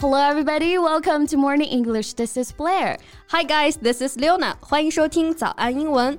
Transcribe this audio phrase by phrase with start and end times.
[0.00, 0.78] Hello, everybody.
[0.78, 2.14] Welcome to Morning English.
[2.14, 2.96] This is Blair.
[3.28, 3.76] Hi, guys.
[3.76, 4.54] This is Leona.
[4.60, 6.16] 欢迎收听早安英文。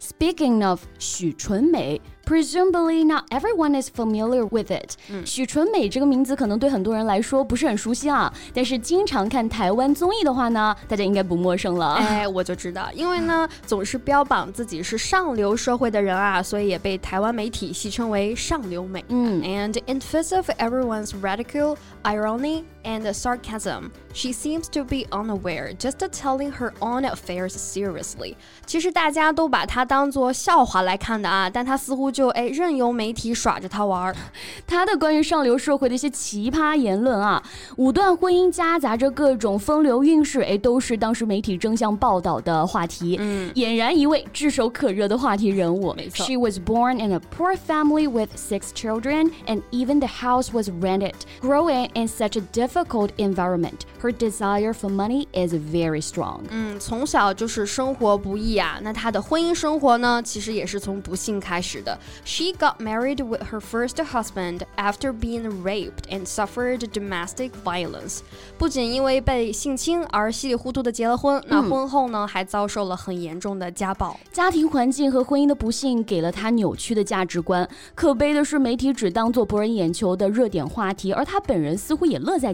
[0.00, 2.00] Speaking of 许纯美。
[2.26, 4.96] Presumably, not everyone is familiar with it。
[5.24, 11.94] 许纯美这个名字可能对很多人来说不是很熟悉啊，但是经常看台湾综艺的话呢，大家应该不陌生了。
[11.94, 19.04] 哎，我就知道，因为呢总是标榜自己是上流社会的人啊，所以也被台湾媒体戏称为上流美。
[19.06, 26.52] 嗯，And in face of everyone's ridicule, irony, and sarcasm, she seems to be unaware, just telling
[26.52, 28.34] her own affairs seriously。
[28.66, 32.26] 其实大家都把她当做笑话来看的啊，但她似乎就。
[32.26, 34.16] 就哎，任由媒体耍着他玩儿。
[34.66, 37.40] 他的关于上流社会的一些奇葩言论啊，
[37.76, 43.16] 五段婚姻夹杂着各种风流韵事，哎，都是当时媒体争相报道的话题。
[43.20, 45.94] 嗯，俨然一位炙手可热的话题人物。
[45.94, 46.26] 没错。
[46.26, 51.14] She was born in a poor family with six children, and even the house was rented.
[51.40, 52.69] Growing in such a difficult
[53.17, 56.41] environment, her desire for money is very strong.
[56.49, 58.79] 嗯，从小就是生活不易啊。
[58.81, 61.97] 那她的婚姻生活呢，其实也是从不幸开始的。
[62.25, 68.19] she got married with her first husband after being raped and suffered domestic violence.
[68.57, 74.19] 不仅因为被性侵而稀里糊涂的结了婚，那婚后呢还遭受了很严重的家暴。
[74.31, 77.67] 家庭环境和婚姻的不幸给了她扭曲的价值观。
[77.95, 82.53] 可悲的是，媒体只当做博人眼球的热点话题，而她本人似乎也乐在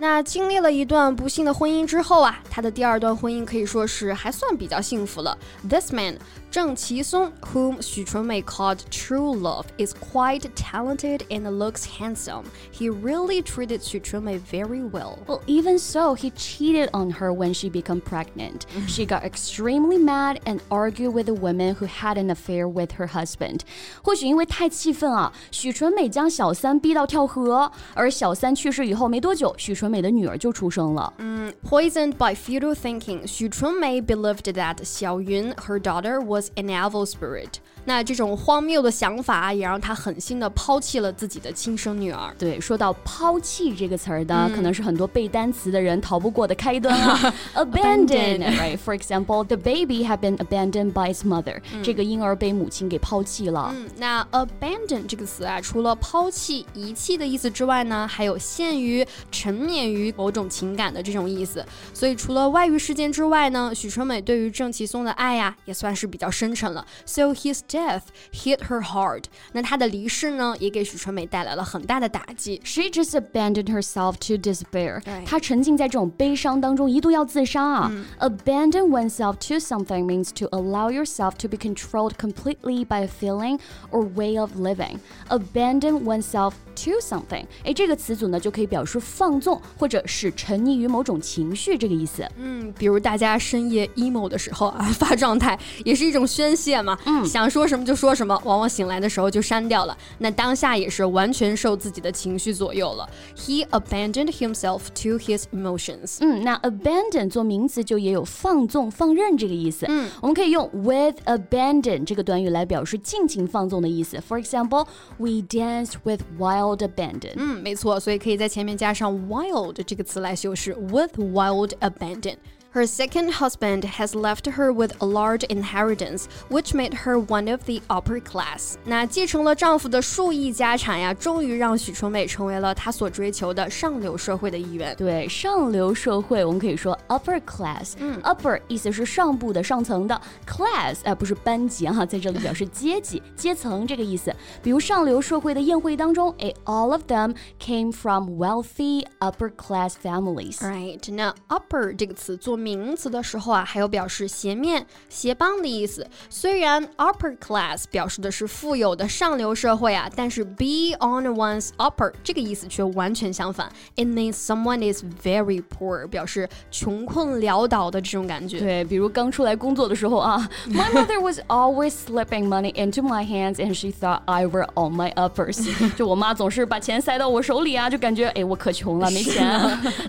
[0.00, 5.36] 那经历了一段不幸的婚姻之后啊，她的第二段婚姻可以说是还算比较幸福了。
[5.68, 6.16] This man
[6.52, 12.44] 郑其松，whom 许纯美 called true love, is quite talented and looks handsome.
[12.72, 15.18] He really treated 许纯美 very well.
[15.26, 18.62] Well, even so, he cheated on her when she became pregnant.
[18.86, 23.08] she got extremely mad and argued with the woman who had an affair with her
[23.08, 23.60] husband.
[24.02, 31.12] 或许因为太气愤啊，许纯美将小三逼到跳河，而小三去世以后没多久，许纯 美的女儿就出生了。
[31.18, 37.54] 嗯，Poisoned by futile thinking，许纯美 believed that 小云 her daughter was an evil spirit。
[37.85, 42.33] 那这种荒谬的想法也让他狠心的抛弃了自己的亲生女儿。
[42.37, 47.33] 对，说到抛弃这个词儿的，可能是很多背单词的人逃不过的开端啊。
[47.55, 51.61] Abandon，right？For example，the baby had been abandoned by its mother。
[51.83, 53.73] 这个婴儿被母亲给抛弃了。
[53.75, 61.65] 嗯，那 abandon 这个词啊，除了抛弃、遗弃的意思之外呢，还有陷于、沉湎于某种情感的这种意思。
[61.93, 66.85] 所以除了外遇事件之外呢，许春美对于郑其松的爱呀，也算是比较深沉了。
[67.05, 69.23] So he's death hit her hard。
[69.53, 72.61] 那她的离世呢，也给许纯美带来了很大的打击。
[72.63, 75.01] She just abandoned herself to despair。
[75.25, 77.91] 她沉浸在这种悲伤当中，一度要自杀啊。
[78.19, 83.59] Abandon oneself to something means to allow yourself to be controlled completely by a feeling
[83.89, 84.99] or way of living.
[85.29, 92.23] Abandon oneself to something，哎，这个词组呢就可以表示放纵或者是沉溺于某种情绪这个意思。
[92.37, 96.95] 嗯，比如大家深夜 emo 的时候啊，发状态也是一种宣泄嘛。
[97.05, 97.62] 嗯，想说。
[97.63, 99.97] 说什么就说什么，往往醒来的时候就删掉了。
[100.17, 103.09] 那当下也是完全受自己的情绪左右了。
[103.37, 106.17] He abandoned himself to his emotions。
[106.19, 109.85] 嗯，那 abandon 做名词就也有放纵、放任这个意思。
[109.87, 114.21] 嗯，我们可以用 with abandon 这个短语来表示尽情放纵的意思。
[114.27, 114.85] For example,
[115.17, 117.31] we danced with wild abandon。
[117.37, 122.35] 嗯，没错，所以可以在前面加上 wild 这个词来修饰 with wild abandon。
[122.74, 127.80] Her second husband has left her with a large inheritance, which made her one of the
[127.88, 128.74] upper class.
[128.84, 134.94] 那继承了丈夫的数亿家产呀，终于让许纯美成为了她所追求的上流社会的一员。
[134.96, 137.94] 对，上流社会我们可以说 upper class。
[137.96, 144.32] 嗯，upper 意思是上部的、上层的，class 哎不是班级哈，在这里表示阶级、阶层这个意思。
[144.62, 156.07] 比如上流社会的宴会当中，哎，all of them came from wealthy upper class families。Right，那 upper 这个词做 名词的时候啊，还有表示斜面、斜帮的意思。
[156.29, 163.69] 虽然 upper class 表示的是富有的上流社会啊，但是 be on one's upper 这个意思却完全相反。
[163.95, 168.59] It means someone is very poor，表示穷困潦倒的这种感觉。
[168.59, 175.13] 对，比如刚出来工作的时候啊，My mother was always slipping money into my hands and she thought I were on my
[175.15, 175.63] uppers。
[175.95, 179.43] 就我妈总是把钱塞到我手里啊，就感觉哎我可穷了，没钱。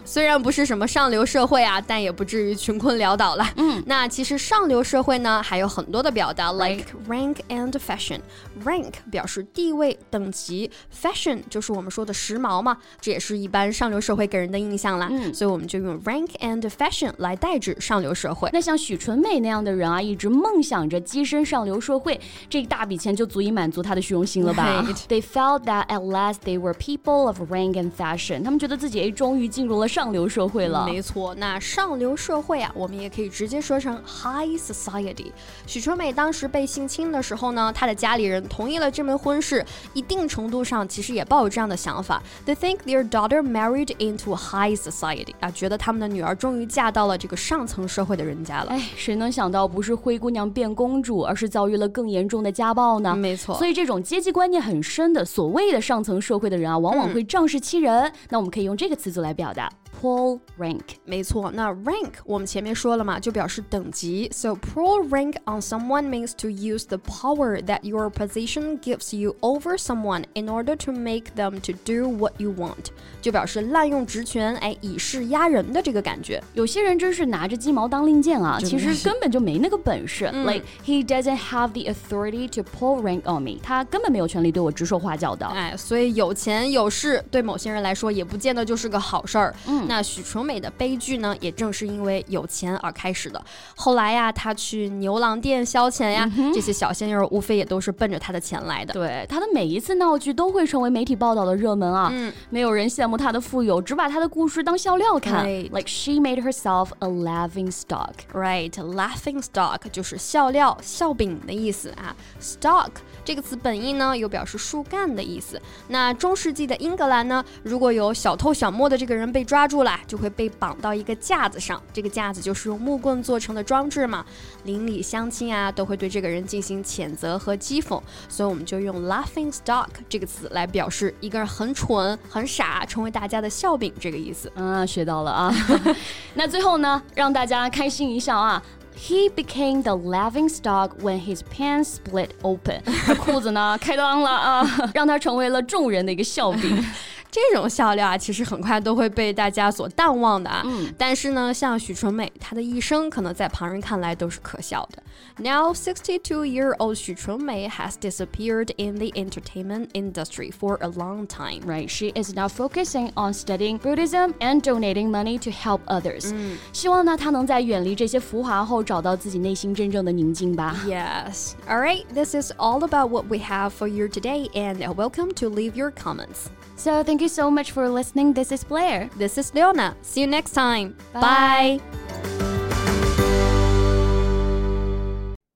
[0.05, 3.47] 虽然不是什么上流社会啊，但也不至于穷困潦倒了。
[3.55, 8.19] 嗯，那其实上流社会呢，还有很多的表达，like rank and fashion。
[8.65, 15.07] rank 表示地位等级，fashion 就是我们说的时髦嘛，这也是一般上流社会给人的印象啦。
[15.13, 18.51] 嗯，所以我们就用 rank and fashion 来代指上流社会。
[18.53, 22.21] 那像许纯美那样的人啊，一直梦想着跻身上流社会，
[22.51, 28.43] 这一大笔钱就足以满足他的虚荣心了吧？They felt that at last they were people of rank and fashion。
[28.43, 30.87] 他们觉得自己哎，终于进入了上流社会了。
[30.87, 35.33] 没错，那上流社会啊，我们也可以直接说成 high society。
[35.67, 42.23] 许春美当时被性侵的时候呢，她的家里人同意了这门婚事，一定程度上其实也抱有这样的想法。
[42.47, 48.71] They think their daughter married into high society 啊，觉得他们的女儿终于嫁到了这个上层社会的人家了。
[48.71, 53.15] 哎，谁能想到不是灰姑娘变公主，而是遭遇了更严重的家暴呢？
[53.15, 58.13] 没错，所以这种阶级观念很深的所谓的上层社会的人啊，往往会仗势欺人。
[58.31, 59.71] 那我们可以用这个词组来表达。
[60.04, 61.52] Pull rank，没错。
[61.52, 64.30] 那 rank 我们前面说了嘛，就表示等级。
[64.32, 69.78] So pull rank on someone means to use the power that your position gives you over
[69.78, 76.42] someone in order to make them to do what you want，就表示滥用职权，哎，以势压人的这个感觉。
[76.54, 80.30] 有些人真是拿着鸡毛当令箭啊，其实根本就没那个本事。
[80.32, 85.46] 嗯、like he doesn't have the authority to pull rank on me，他根本没有权利对我指手画脚的。
[85.48, 89.54] 哎，所以有钱有势对某些人来说也不见得就是个好事儿。
[89.68, 89.90] 嗯。
[89.95, 93.41] 那许纯美的悲剧呢，也正是因为有钱而开始的。
[93.77, 98.93] 后来呀，她去牛郎店消遣呀，这些小鲜肉无非也都是奔着她的钱来的。
[98.93, 102.09] 对，她的每一次闹剧都会成为媒体报道的热门啊。
[102.13, 105.45] 嗯，没有人羡慕她的富有，只把她的故事当笑料看。
[105.45, 108.15] Like she made herself a laughing stock.
[108.33, 112.17] Right, laughing stock 就是笑料、笑柄的意思啊。
[112.41, 112.91] Stock
[113.25, 115.63] 这个词本意呢，有表示树干的意思。
[115.87, 124.25] 那中世纪的英格兰呢，如果有小偷小摸的这个人被抓住，来就会被绑到一个架子上，这个架子就是用木棍做成的装置嘛。
[124.65, 134.51] 邻里乡亲啊都会对这个人进行谴责和讥讽，所以我们就用 laughing stock 这个词来表示一个人很蠢、很傻，成为大家的笑柄这个意思。
[134.55, 135.55] 啊，学到了啊。
[136.35, 138.63] 那最后呢，让大家开心一笑啊。
[138.97, 142.81] He became the laughing stock when his pants split open。
[143.17, 146.85] 裤子呢开裆了啊，让他成为了众人的一个笑柄。
[147.34, 150.62] 这种笑料啊，其实很快都会被大家所淡忘的啊。
[150.66, 155.04] 嗯，但是呢，像许纯美，她的一生可能在旁人看来都是可笑的。
[155.38, 161.62] Now, 62-year-old Xu Chunmei has disappeared in the entertainment industry for a long time.
[161.66, 166.32] Right, she is now focusing on studying Buddhism and donating money to help others.
[166.34, 170.76] 嗯，希望呢，她能在远离这些浮华后，找到自己内心真正的宁静吧。
[170.86, 171.54] Yes.
[171.70, 175.48] All right, this is all about what we have for you today, and welcome to
[175.48, 176.48] leave your comments.
[176.76, 178.34] So thank you so much for listening.
[178.34, 179.10] This is Blair.
[179.18, 179.96] This is Leona.
[180.02, 180.96] See you next time.
[181.14, 181.80] Bye.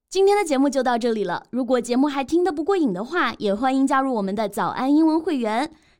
[0.09, 1.43] 今天的节目就到这里了。
[1.49, 5.71] 如果节目还听得不过瘾的话，也欢迎加入我们的早安英文会员。